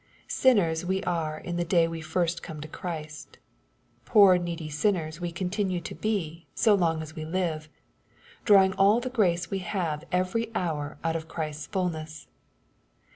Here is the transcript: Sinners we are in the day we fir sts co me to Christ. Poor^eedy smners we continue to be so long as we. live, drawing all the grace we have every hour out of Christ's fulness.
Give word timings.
Sinners 0.27 0.83
we 0.83 1.03
are 1.03 1.37
in 1.37 1.57
the 1.57 1.63
day 1.63 1.87
we 1.87 2.01
fir 2.01 2.25
sts 2.25 2.39
co 2.39 2.55
me 2.55 2.61
to 2.61 2.67
Christ. 2.67 3.37
Poor^eedy 4.03 4.65
smners 4.67 5.19
we 5.19 5.31
continue 5.31 5.79
to 5.81 5.93
be 5.93 6.47
so 6.55 6.73
long 6.73 7.03
as 7.03 7.15
we. 7.15 7.23
live, 7.23 7.69
drawing 8.43 8.73
all 8.73 8.99
the 8.99 9.11
grace 9.11 9.51
we 9.51 9.59
have 9.59 10.03
every 10.11 10.49
hour 10.55 10.97
out 11.03 11.15
of 11.15 11.27
Christ's 11.27 11.67
fulness. 11.67 12.27